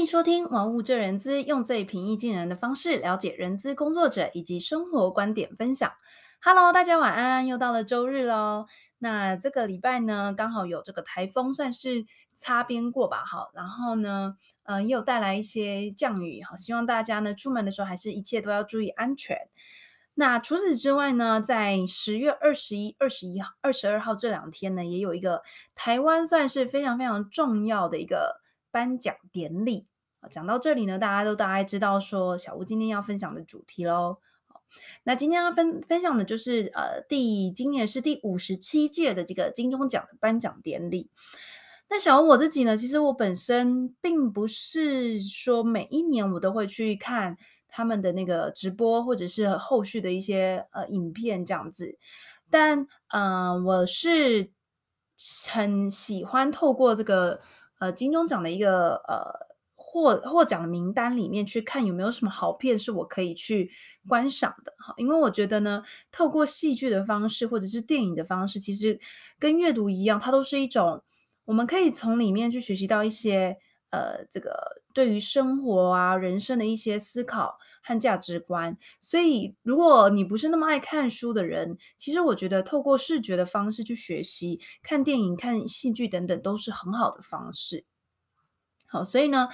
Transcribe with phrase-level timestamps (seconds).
[0.00, 5.92] 欢迎收听《玩物这人资》，用最平易近人的方式了解人资工作者以及生活观点分享。
[6.40, 8.64] Hello，大家晚安，又到了周日喽。
[8.96, 19.36] 那这个礼拜呢，刚好有这个台风算是擦边过吧，好，然后呢，呃，也有带来一些降雨，好，希望大家呢出门的时候还是一切都要注意安全。
[20.14, 25.42] 那除此之外呢，在十月二十一、二十一号、二十二号这两天呢，也有一个
[25.74, 29.88] 台湾算是非常非常重要的一个颁奖典礼。
[30.28, 34.18] 讲到这里呢，大家都大概知道说小吴今天要分享的主题喽。
[35.02, 41.10] 那今天要分分享的就是呃，第今年是第五十七届的这个金钟奖的颁奖典礼。
[41.88, 51.98] 那小吴我自己呢，其实我本身并不是说每一年我都会去看他们的那个直播或者是后续的一些呃影片这样子，
[52.48, 54.52] 但嗯、我是
[55.50, 57.40] 很喜欢透过这个
[57.80, 59.49] 呃金钟奖的一个呃。
[59.92, 63.68] 获获奖名单里面去看有没有什么好片是我可以去
[64.06, 69.00] 观赏的哈，因为我觉得呢，透过戏剧的方式或者是电影的方式，其实
[69.36, 71.02] 跟阅读一样，它都是一种
[71.44, 73.56] 我们可以从里面去学习到一些
[73.90, 78.78] 呃，这个对于生活啊、人生的一些思考和价值观。
[79.00, 87.84] 所以，如果你不是那么爱看书的人，其实我觉得透过视觉的方式去学习，看电影、看戏剧等等，都是很好的方式。
[88.90, 89.48] 好，所以呢，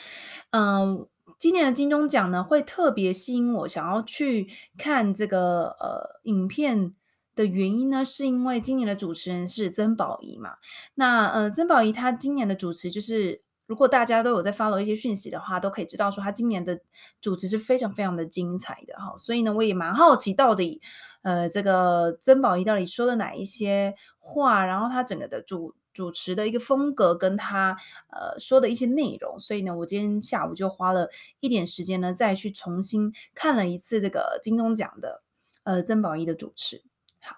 [0.52, 1.06] 嗯，
[1.38, 4.48] 今年的金钟奖呢，会特别吸引我想要去
[4.78, 6.94] 看这个呃影片
[7.34, 10.54] 的原因呢，是因为今年的主持人是曾宝仪嘛。
[10.94, 16.80] 那呃，曾宝仪她今年的主持，就是如果大家都有在 follow 一些讯息的话，都可以知道说她今年的
[17.20, 19.14] 主持是非常非常的精彩的哈。
[19.18, 20.80] 所以呢，我也蛮好奇到底
[21.20, 25.74] 呃这个曾宝仪到底说了哪一些话，然后她整个的主。
[25.96, 27.74] 主持的一个风格跟他
[28.10, 31.08] 呃说的一些内容，所以呢，我今天下午就花了
[31.40, 35.22] 一点时间呢，再去重新看了一次这个金钟奖的
[35.64, 36.82] 呃曾宝仪的主持。
[37.22, 37.36] 好，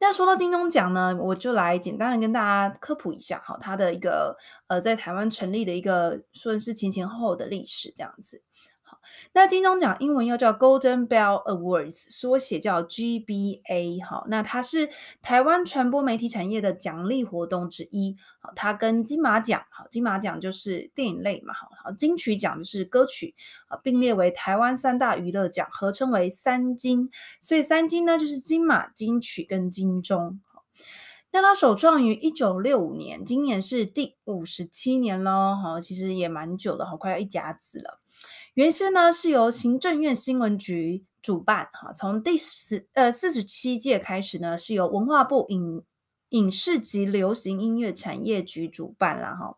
[0.00, 4.36] 那说到金钟奖呢，我就来简单的跟大家科普一下，好，他的一个
[4.66, 8.42] 呃在台湾成立的一个算是前前后后的历史这样子。
[9.32, 14.04] 那金钟奖英文又叫 Golden Bell Awards，缩写叫 GBA。
[14.04, 14.90] 哈，那它是
[15.22, 18.16] 台湾传播媒体产业的奖励活动之一。
[18.40, 23.34] 好，它跟金马奖，好，金马奖就是电影类嘛，好，好，金曲奖就是歌曲，
[23.68, 27.10] 啊，并列为台湾三大娱乐奖，合称为三金。
[27.40, 30.40] 所以三金呢，就是金马、金曲跟金钟。
[31.34, 35.56] 那它首创于一九六五年，今年是第五十七年喽。
[35.56, 38.01] 好，其实也蛮久的，好，快要一甲子了。
[38.54, 45.82] 原先呢是由行政院新闻局主办，哈，从第十呃四十七届开始呢是由文化部影
[46.30, 49.56] 影视及流行音乐产业局主办了哈。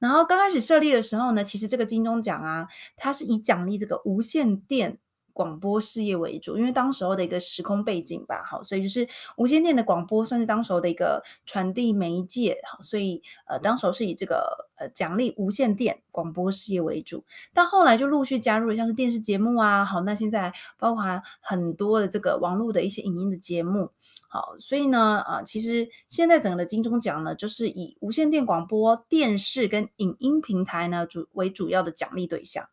[0.00, 4.98] 然后刚开始设立的时候呢，其实这个金钟奖啊，它是以奖励这个无线电。
[5.38, 21.04] 广播事业为主，因为当时候的一个时空背景吧，好，所以就是无线电的广播算是当时候的一个传递媒介，好，所以呃，当时候是以这个呃奖励无线电广播事业为主，但后来就陆续加入了像是电视节目啊，好，那现在包括
[21.40, 23.92] 很多的这个网络的一些影音的节目，
[24.28, 32.68] 好，所以呢，啊、其实现在整个的金钟奖呢，就是以无线电广播电视跟影音平台呢主为主要的奖励对象。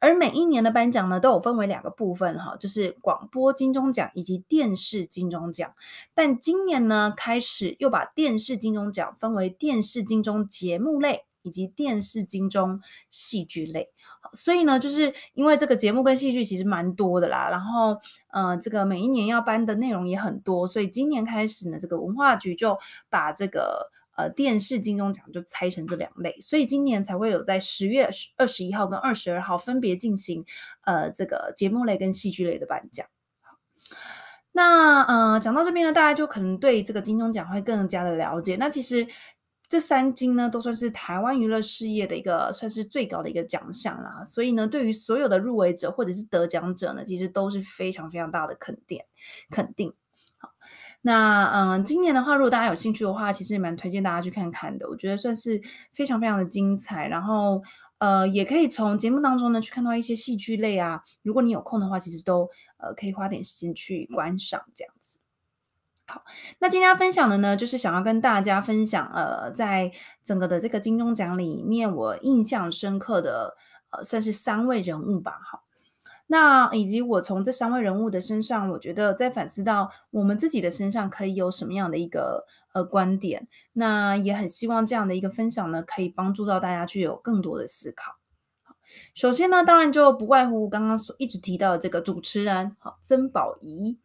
[0.00, 5.72] 而每一年的颁奖呢，都有分为两个部分哈，就是广播金钟奖以及电视金钟奖。
[6.14, 13.90] 但今年呢，开始又把电视金钟奖分为电视金钟节目类以及电视金钟戏剧类。
[14.32, 22.78] 所以呢，就是因为这个节目跟戏剧其实蛮多的啦，然后呃，这个每一年要颁的内容也很多，所以今年开始呢，这个文化局就
[23.10, 23.90] 把这个。
[24.20, 30.44] 呃，电视金钟奖就拆成这两类，所以今年才会有在十月二十一号跟二十二号分别进行
[30.84, 33.06] 呃这个节目类跟戏剧类的颁奖。
[34.52, 38.56] 那呃讲到这边呢，大家就可能对这个金钟奖会更加的了解。
[38.56, 39.06] 那其实
[39.68, 44.24] 这三金呢，都算是台湾娱乐事业的一个算是最高的一个奖项啦。
[44.24, 49.00] 所以呢，对于所有的入围者或者是得奖者呢，其实都是非常非常大的肯定，
[49.50, 49.94] 肯定。
[50.38, 50.50] 好
[51.02, 54.86] 那嗯，今年的话，如果大家有兴趣的话，其实也蛮推荐大家去看看的。
[54.88, 55.58] 我觉得算是
[55.92, 57.62] 非常非常的精彩，然后
[57.98, 61.02] 呃，也可以从节目当中呢去看到一些戏剧类啊。
[61.22, 65.18] 如果你有空的话，其实都呃可以花点时间去观赏这样子。
[66.06, 66.22] 好，
[66.58, 69.90] 那今天要分享的呢，就是想要跟大家分享呃，在
[70.22, 73.56] 整个的这个金钟奖里面，我印象深刻的
[73.90, 75.38] 呃，算是三位人物吧。
[75.50, 75.69] 好。
[76.32, 83.48] 那以及我从这三位人物的身上，我觉得在反思到我们自己的身上可以有什么样的一个呃观点。
[83.72, 88.12] 那也很希望这样的一个分享呢，可以帮助到大家去有更多的思考。
[89.12, 93.98] 首先呢，当然就不外乎刚刚所一直提到的这个主持人，好，曾宝仪。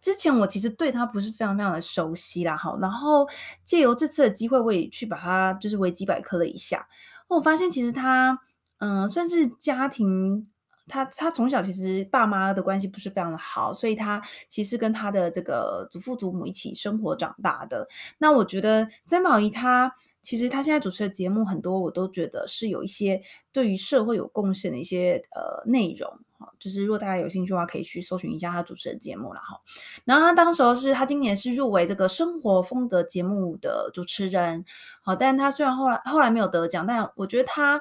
[0.00, 3.28] 之前我其实对他不是非常非常的熟悉啦，好，然后
[3.66, 6.88] 借由这次的机会，我也去把他就是维基百科了一下，
[7.28, 8.38] 我发现其实他，
[8.78, 10.48] 嗯、算是家庭，
[10.88, 17.86] 他他从小其实爸妈的关系不是非常的好，所以他其实跟他的这个祖父祖母一起生活长大的。
[18.18, 19.94] 那我觉得曾宝仪他。
[20.20, 26.52] 其实他现在主持的节目很多，我都觉得是有一些对于社会有贡献的一些呃内容哈。
[26.58, 29.60] 就是如果大家有兴趣的话，可以去搜寻一下他主持的节目了哈。
[30.04, 34.64] 然后他当时候是他今年是入围这个生活风格节目的主持人，
[35.02, 37.80] 好，但他虽然后来后来没有得奖，但我觉得他。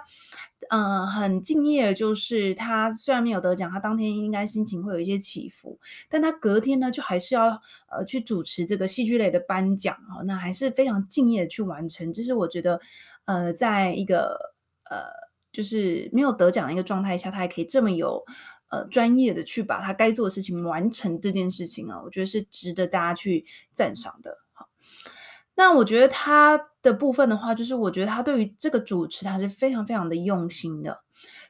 [0.69, 7.49] 嗯、很敬业，就是他虽然没有得奖，他当天应该心情会有一些起伏，但他隔天呢，就还是要
[7.91, 12.11] 呃去主持这个戏剧类的颁奖啊，那还是非常敬业的去完成。
[12.11, 12.81] 这是我觉得，
[13.25, 14.35] 呃，在一个
[14.89, 15.05] 呃
[15.57, 18.23] 就是没有得奖的一个状态下，他还可以这么有
[18.69, 23.43] 呃专业的去把他该做的事情完成这件事情啊，我觉得是值得大家去
[23.73, 24.37] 赞赏的。
[24.53, 24.67] 好
[25.55, 30.99] 那我觉得他的部分的话，就是我觉得他对于这个主持，他是非常非常的用心的。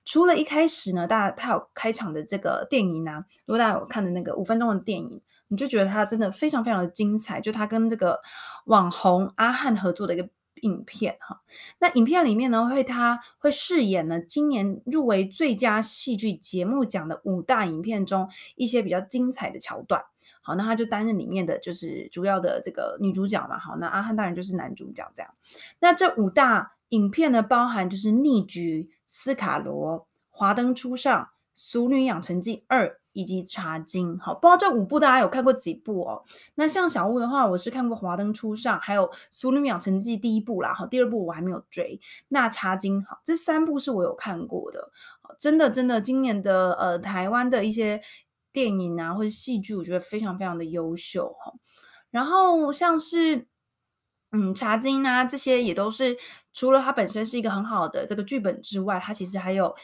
[0.06, 7.42] 除了一开始呢，大家他有开场的这个电影啊，如果大家有看的那个五分钟的电影，你就觉得他真的非常非常的精彩。
[7.42, 8.22] 就他跟这个
[8.68, 10.30] 网红阿汉合作的一个
[10.62, 11.42] 影片哈，
[11.80, 20.04] 那影片里面呢，会他会饰演呢今年入围最佳戏剧节目奖的五大影片中一些比较精彩的桥段。
[20.42, 23.60] 好，那他就担任里面的就是主要的这个女主角嘛。
[23.60, 25.34] 好，那阿汉当然就是男主角这样。
[25.80, 30.00] 那这五大影片呢，包含就是《逆局》、《斯卡罗》、
[30.30, 31.22] 《华灯初上》、
[31.54, 32.88] 《俗女养成记二》
[33.18, 34.16] 以及《茶金》。
[34.22, 36.24] 好，不知道这五部大家有看过几部哦？
[36.56, 40.74] 那像小物的话，我是看过《华灯初上》，还有《俗女养成记》第一部啦。
[40.74, 42.00] 好，第二部我还没有追。
[42.28, 44.92] 那《茶金》好，这三部是我有看过的。
[45.40, 48.02] 真的真的，今年的呃台湾的一些。
[48.54, 51.54] 电影啊，或者戏剧，我觉得非常非常的优秀哈。
[52.10, 53.46] 然后像是
[54.32, 56.18] 嗯，茶金啊，这些也都是
[56.54, 59.76] 除了它本身是一个很好的这个剧本之外，它其实还有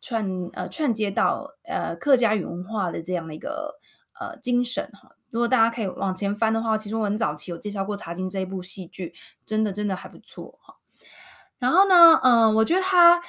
[0.00, 3.78] 串呃串接到呃客家语文化的这样的一个
[4.18, 5.16] 呃精神哈。
[5.30, 9.14] 如果大家可以往前翻的话，其实我很早期有介绍过茶金这一部戏剧，
[9.46, 10.76] 真的真的还不错哈。
[11.58, 13.22] 然后呢，嗯、呃，我觉得他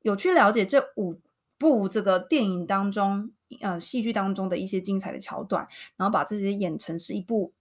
[0.00, 1.20] 有去了解这五
[1.58, 3.32] 部这个电影当中。
[3.60, 5.68] 呃，戏剧当中的一些精彩的桥段，
[5.98, 7.52] 然后把这些演成是一部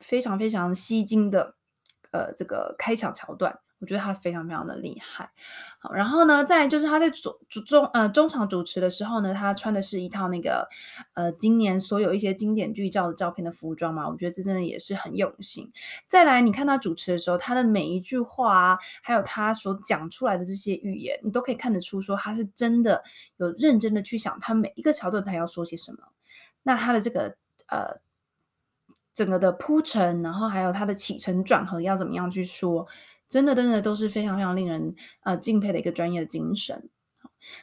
[0.00, 1.54] 非常非常吸睛的
[2.10, 5.30] 呃这个开场桥段，我觉得他非常非常的厉害。
[5.78, 10.68] 好，然后呢，再就是他在主主中呃中场主持的时候呢，他穿的是一套那个
[11.12, 15.70] 呃今年所有一些经典剧照的照片的服装嘛，我觉得这真的也是很用心。
[16.06, 23.04] 再来，你看他主持的时候，他的每一句话啊，还有他所讲出来的这些语言，你都可以看得出说他是真的
[23.36, 25.98] 有认真的去想他每一个桥段他要说些什么。
[26.62, 27.36] 那他的这个
[27.68, 28.00] 呃
[29.12, 32.88] 整个的铺陈，然后还有他的起承转合要怎么样去说。
[33.28, 36.88] 真的，真的都是非常非常令人呃敬佩的一个专业的精神。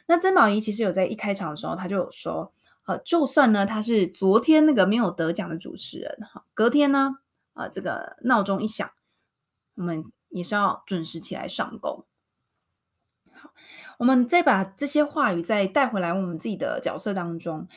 [0.06, 2.52] 那曾宝仪其实有在一开场的时候，他就有说，
[2.86, 7.16] 呃，就算呢他是昨天那个没有得奖的主持人，哈，隔天呢，
[7.54, 8.90] 啊、这个闹钟一响，
[9.74, 12.04] 我们也是要准时起来上工。
[13.32, 13.52] 好，
[13.98, 17.68] 我们再把这些话语再带回来我们自己的角色当中。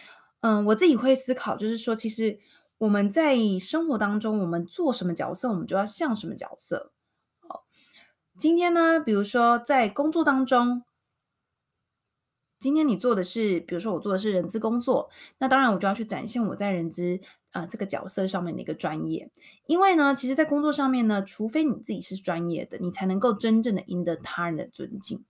[0.42, 2.40] 嗯、我自己会思考，就是说，其实
[2.78, 6.92] 我们在生活当中，我们做什么角色，我们就要像什么角色。
[8.38, 10.84] 今天呢，比如说在工作当中，
[12.60, 17.20] 今天你做的是，比如说我做的是人资工作，那当然我就要去展现我在人资
[17.52, 19.32] 啊、呃、这个角色上面的一个专业。
[19.66, 25.26] 因为呢，其实，在工作上面呢，除非你自己是专业的，你才能够真正的赢得他人的尊敬。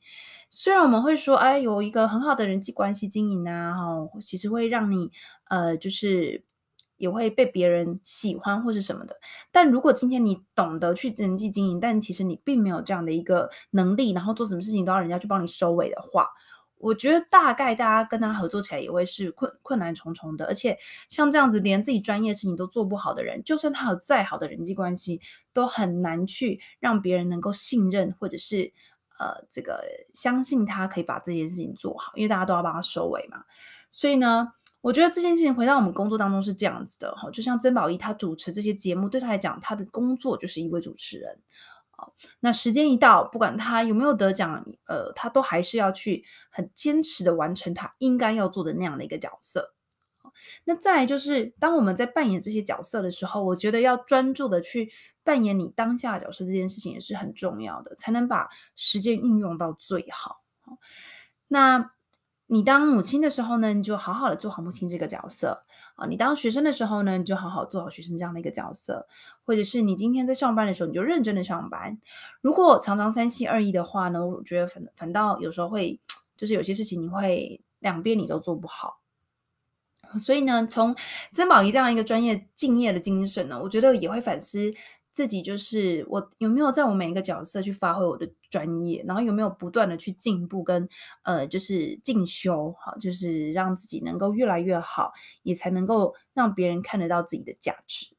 [0.50, 5.12] 虽然我们会说，哎，有一个很好的人际关系经营啊，哈，其实会让你
[5.46, 6.44] 呃，就是。
[6.98, 9.16] 也会被别人喜欢或是什么的，
[9.52, 16.28] 但如果今天你懂得去人际经营，但其实你并没有这样的一个能力，然后做什么事情都要人家去帮你收尾的话，
[16.80, 20.46] 我觉得大概大家跟他合作起来也会是困困难重重的。
[20.48, 20.78] 而且
[21.08, 25.22] 像这样子连自己专业事情都做不好的人，就算他有再好的人际关系，
[25.54, 28.74] 都很难去让别人能够信任或者是
[29.20, 33.44] 呃这个相信他可以把这件事情做好，因为大家都要帮他收尾嘛。
[33.92, 34.54] 所以呢。
[34.82, 41.40] 我觉得这件事情回到我们工作当中是这样子的哈，就像曾宝仪他主持这些节目，对他来讲，他的工作就是一位主持人。
[42.40, 49.74] 那时间一到，不管他有没有得奖，呃，他都还是要去很坚持的完成他应该要做的那样的一个角色。
[50.64, 54.92] 那再来就是，当我们在扮演这些角色的时候，我觉得要专注的去
[55.24, 60.44] 扮演你当下角色，这件事情也是很重要的，才能把时间运用到最好。
[61.48, 61.92] 那
[62.48, 69.06] 你当母亲的时候呢，你就好好的做好母亲这个角色啊；你当学生的时候呢，你就好好做好学生这样的一个角色，
[69.44, 72.00] 或者是你今天在上班的时候，你就认真的上班。
[72.42, 76.00] 如果常常三心二意的话呢，我觉得反反倒有时候会，
[76.38, 79.02] 就是有些事情你会两边你都做不好。
[80.18, 80.96] 所以呢，从
[81.34, 84.74] 曾宝仪这样一个专业敬业的精神呢，我觉得也会反思。
[85.12, 90.90] 自己就是我有没有在我每一个角色去发挥我的专业，然后有没有不断的去进步跟
[91.24, 95.12] 呃就是进修，好，就是让自己能够越来越好，
[95.44, 98.17] 也才能够让别人看得到自己的价值。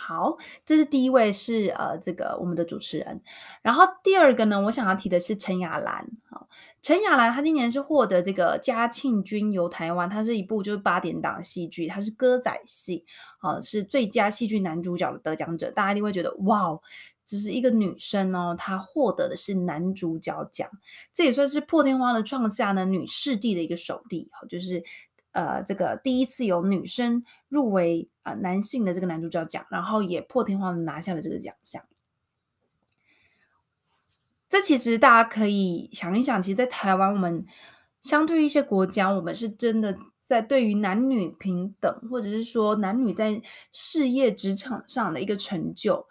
[0.00, 3.20] 好，这是第一位是呃这个我们的主持人，
[3.62, 6.08] 然后第二个呢，我想要提的是陈雅兰。
[6.30, 6.48] 好，
[6.80, 13.04] 陈雅兰她今年是获得这个嘉庆君游台湾，它是一部就是八点档戏剧，它是歌仔戏，
[13.40, 16.78] 啊，是最佳戏剧男主角的得奖者，大家一定会觉得哇，
[17.24, 20.70] 只是一个女生哦，她获得的是男主角奖，
[21.12, 24.84] 这也算是破天荒的创下呢女视帝的一个首例，好，就是。
[25.38, 31.84] 呃，这个第一次有女生入围啊、男性的这个男主角奖，然后也破天荒的拿下了这个奖项。
[34.48, 37.46] 这其实大家可以想一想，其实，在台湾，我们
[38.02, 43.40] 相对于一些国家，我们是真的在对于男女平等，或者是说男女在
[43.70, 46.08] 事业职场上的一个成就，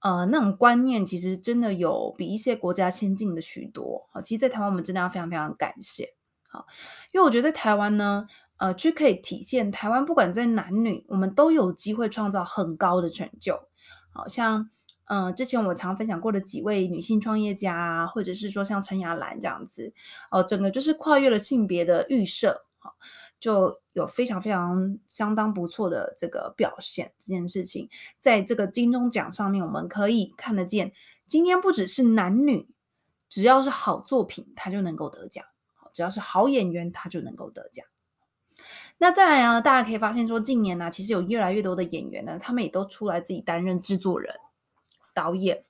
[0.00, 4.06] 呃，那种观念，其实真的有比一些国家先进的许多。
[4.12, 6.14] 好，其实，在台湾，我们真的要非常非常感谢。
[6.50, 6.66] 好，
[7.12, 8.26] 因为我觉得在台湾呢。
[8.58, 13.68] 呃，就可以体现台湾不管在男女，我们都有机会创造很高的成就。
[14.10, 14.70] 好像，
[15.04, 19.92] 呃，之前我常分享过的几位女性创业家啊，或者是说像陈雅兰这样子，
[20.30, 22.96] 哦、整个就是跨越了性别的预设，好，
[23.38, 27.12] 就有非常非常相当不错的这个表现。
[27.18, 30.92] 这件事情，在这个金钟奖上面，我们可以看得见，
[31.26, 32.66] 今天不只是男女，
[33.28, 35.44] 只要是好作品，他就能够得奖；
[35.92, 37.86] 只要是好演员，他就能够得奖。
[38.98, 44.34] 那再来呢，大家可以发现说，近年呢、其实有越来越多的演员呢，他们也都出来自己担任制作人、
[45.12, 45.64] 导演。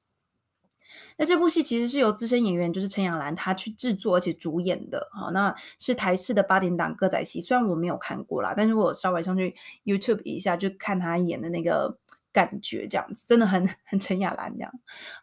[1.16, 5.08] 那这部戏其实是由资深演员，就是陈雅兰，她去制作而且主演的。
[5.12, 11.98] 好，那是台视的八点档歌仔戏，虽然我没有看过啦，但是我稍微上去 YouTube 一下，就看他演的那个。
[12.36, 14.70] 感觉这样子真的很 很陈雅兰这样。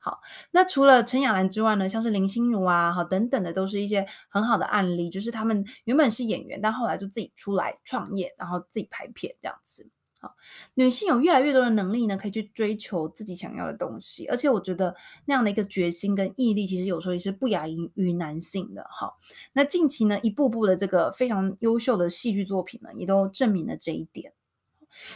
[0.02, 5.12] 好，那除了陈雅兰之外呢，像是林心如啊，好等等的，都是一些很好的案例。
[5.12, 9.88] 就是他们原本是演员，但后来就自己出来创业，然后自己拍片这样子。
[10.20, 10.36] 好，
[10.74, 14.26] 女性有越来越多的能力呢，可以去追求自己想要的东西。
[14.26, 18.88] 而且我觉得那样的一个决心跟毅力，其实有时候也是不亚于于男性的。
[18.90, 19.20] 好，
[19.54, 24.34] 那近期呢，一步步的这个非常优秀的戏剧作品呢，也都证明了这一点。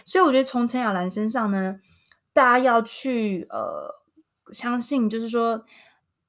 [0.06, 1.80] 所以我觉得从陈雅兰身上呢，
[2.38, 3.96] 大家要去呃
[4.52, 5.66] 相信，就是说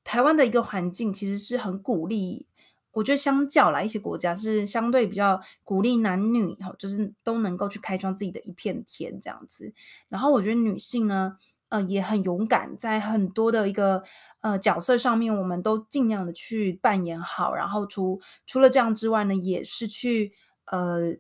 [0.03, 2.47] 台湾的一个环境其实是很鼓励。
[2.93, 9.75] 我觉得相较来一些国家是相对比较鼓励男女哈，就是都能够去开创自己的一片天这样子。
[10.09, 11.37] 然后我觉得女性呢，
[11.69, 14.03] 呃也很勇敢，在很多的一个
[14.41, 17.55] 呃角色上面，我们都尽量的去扮演好。
[17.55, 20.33] 然后除除了这样之外呢，也是去
[20.65, 21.17] 呃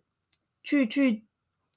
[0.62, 1.26] 去去。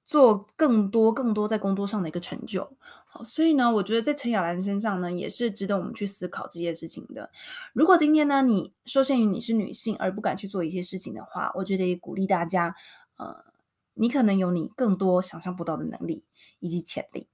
[0.03, 2.75] 做更多更多在工作上的一个成就，
[3.23, 7.29] 所以呢，我觉得在陈雅兰身上呢，也是值得我们去思考这件事情的。
[7.73, 12.75] 如果今天呢，你受限于你是女性而不敢去做一些事情的话，我觉得也鼓励大家，
[13.17, 13.45] 呃，
[13.93, 16.23] 你可能有你更多想象不到的能力
[16.59, 17.27] 以及潜力。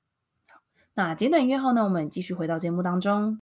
[0.49, 0.61] 好，
[0.95, 3.39] 那简短音乐后呢，我们继续回到节目当中。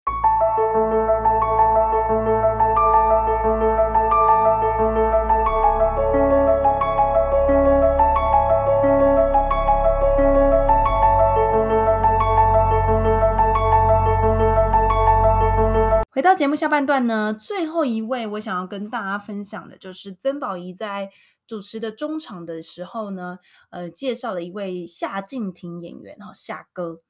[16.14, 21.10] 回到节目下半段呢，最后一位我想要跟大家分享的，就是曾宝仪在
[21.48, 23.40] 主持的中场的时候呢，
[23.72, 27.02] 呃，介绍了一位夏靖庭演员哈，夏哥，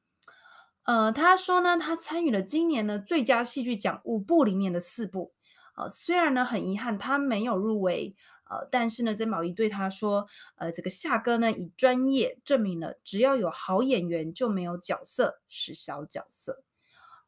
[0.85, 5.33] 呃，他说呢，他参与了今年的最佳戏剧奖五部里面的四部，
[5.75, 8.15] 呃，虽然呢很遗憾他没有入围，
[8.49, 16.63] 呃，但是呢，曾宝仪对他说，呃，这个夏哥呢以专业证明了，只要有好演员就没有角色是小角色。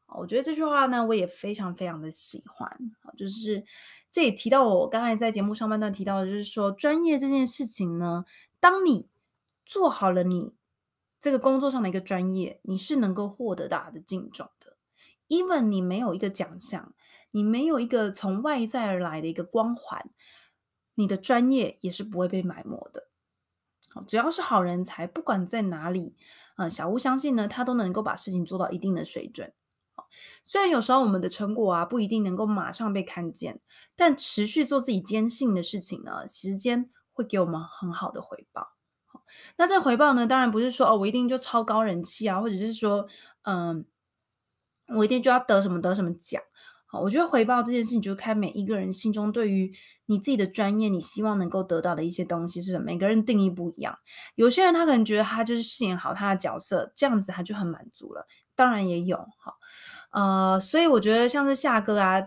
[0.08, 2.70] 我觉得这句话呢，我也非常非常的喜欢。
[3.16, 3.64] 就是
[4.10, 8.24] 这也提到我刚才在节目上半段提到的，就是说专业这件事情呢，
[8.60, 9.08] 当你
[9.64, 10.54] 做好了你
[11.20, 14.76] 这个工作上的一个专业，你是能够获得大家的敬重的。
[15.28, 16.94] Even 你没有一个奖项，
[17.32, 20.08] 你没有一个从外在而来的一个光环，
[20.94, 23.08] 你的专业也是不会被埋没的。
[24.06, 26.14] 只要是好人才，不管在哪里，
[26.56, 29.52] 嗯，小吴相信呢，他都能够把事情做到一定的水准。
[30.44, 33.60] 虽然有时候我们的成果啊不一定能够马上被看见，
[33.94, 38.72] 但持续做自己坚信的事情呢，时间会给我们很好的回报。
[39.56, 43.08] 那这回报呢，当然不是说哦，我一定就超高人气啊，或者是说，
[43.42, 43.84] 嗯，
[44.94, 46.40] 我一定就要得什么得什么奖。
[46.88, 49.72] 好，我觉得回报这件事情，就看每一个人心中对于
[50.06, 52.84] 你自己的专业，你希望能够得到的一些东西是什么。
[52.84, 53.96] 每个人定义不一样，
[54.36, 58.26] 有些人他可能觉得他就是饰演好他的角色，这样子他就很满足了。
[58.54, 59.54] 当然也有哈，
[60.12, 62.22] 呃，所以我觉得像是夏哥啊，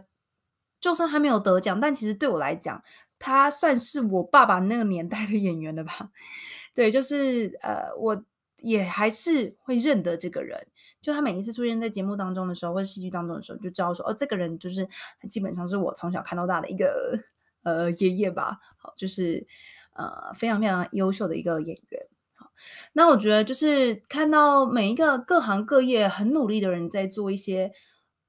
[0.82, 2.84] 就算他没有得奖，但其实对我来讲，
[3.18, 6.10] 他算是我爸爸那个年代的演员了吧。
[6.75, 8.24] 对，就是呃，我
[8.62, 10.68] 也还是会认得这个人。
[11.01, 14.88] 就他每一次出现在节目当中的时候，或者戏剧当中的时候，就知道说，哦，这个人就是
[15.30, 17.20] 基本上是我从小看到大的一个
[17.63, 18.60] 呃爷爷吧。
[18.78, 19.46] 好，就是
[19.94, 22.01] 呃非常非常优秀的一个演员。
[22.34, 22.51] 好，
[22.94, 27.72] 那我觉得就是看到每一个各行各业很努力的人在做一些。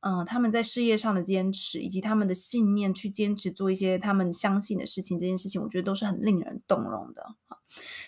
[0.02, 7.34] 嗯，他们在事业上的坚持，以及他们的信念，去坚持做一些他们相信的事情，这件事情我觉得都是很令人动容的。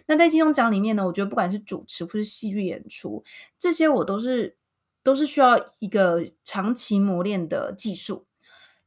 [0.06, 3.22] 那在金钟奖里面呢，我觉得不管是主持或是戏剧演出，
[3.58, 4.56] 这些我都是
[5.02, 8.24] 都是需要一个长期磨练的技术。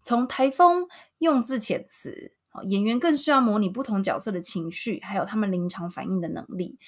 [0.01, 0.87] 从台风、
[1.19, 2.33] 用字遣词，
[2.63, 6.79] 演员更是要模拟不同角色的情绪，还有他们临场反应的能力，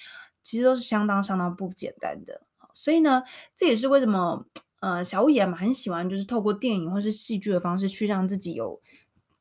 [0.41, 2.41] 其实都是相当相当不简单的。
[2.73, 3.21] 所以呢，
[3.55, 4.47] 这也是为什么。
[4.79, 8.79] 呃，小武也蛮喜欢，就是透过电影或是戏剧的方式去让自己有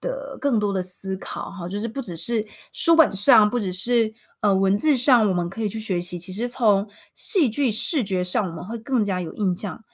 [0.01, 6.19] 的更多的思考哈，就是不只是书本上，不只是呃文字上，我们可以去学习。
[6.19, 9.85] 其实从戏剧视觉上，我们会更加有印象。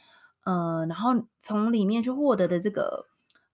[0.44, 3.06] 呃，然后从里面去获得的这个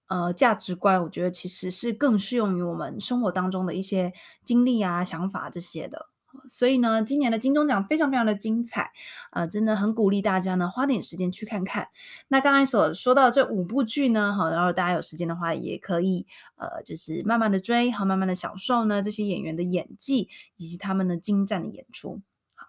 [0.09, 4.13] 呃价值观，我觉得其实是更适用于我们生活当中的一些
[4.45, 6.08] 经历啊、想法这些的。
[6.49, 8.91] 所以呢，今年的金钟奖非常非常的精彩，
[9.33, 11.89] 呃，真的很鼓励大家呢花点时间去看看。
[12.29, 22.21] 那刚才所说到这五部剧呢，好，然后大家有时间的话也可以，呃，就是慢慢的追，好，慢慢的享受呢这些演员的演技以及他们的精湛的演出。
[22.55, 22.67] 好，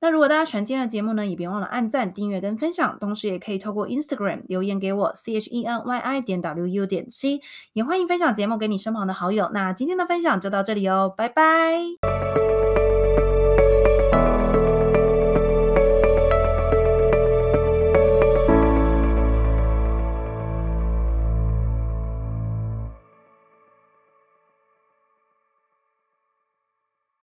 [0.00, 7.40] 那如果大家喜欢今天的节目呢，也别忘了按赞、订阅跟分享，同时也可以透过 Instagram 留言给我 C H E N Y I 点 W U 点七，
[7.72, 9.50] 也欢迎分享节目给你身旁的好友。
[9.54, 12.51] 那今天的分享就到这里哦，拜拜。